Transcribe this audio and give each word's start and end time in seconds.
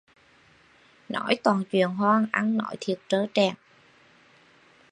Nói 1.09 1.37
toàn 1.43 1.63
chuyện 1.71 1.87
hoang, 1.89 2.25
ăn 2.31 2.57
nói 2.57 2.75
thiệt 2.81 2.99
trơ 3.07 3.25
trẽn 3.33 3.53